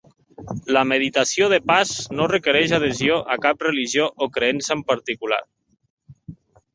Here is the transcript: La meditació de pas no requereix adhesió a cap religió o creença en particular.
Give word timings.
La 0.75 0.81
meditació 0.91 1.49
de 1.51 1.57
pas 1.71 1.91
no 2.19 2.25
requereix 2.31 2.73
adhesió 2.77 3.17
a 3.35 3.37
cap 3.43 3.61
religió 3.67 4.07
o 4.27 4.29
creença 4.39 4.73
en 4.77 4.83
particular. 4.93 5.39